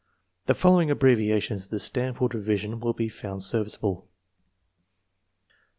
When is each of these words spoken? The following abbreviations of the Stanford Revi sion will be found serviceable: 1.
The 0.47 0.55
following 0.55 0.89
abbreviations 0.89 1.65
of 1.65 1.69
the 1.69 1.79
Stanford 1.79 2.31
Revi 2.31 2.57
sion 2.57 2.79
will 2.79 2.93
be 2.93 3.07
found 3.07 3.43
serviceable: 3.43 3.97
1. 3.97 4.03